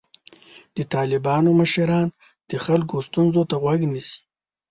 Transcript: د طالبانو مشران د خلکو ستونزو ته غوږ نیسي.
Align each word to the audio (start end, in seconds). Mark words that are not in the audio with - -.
د 0.75 0.77
طالبانو 0.93 1.49
مشران 1.61 2.07
د 2.51 2.51
خلکو 2.65 2.95
ستونزو 3.07 3.41
ته 3.49 3.55
غوږ 3.61 3.81
نیسي. 3.91 4.17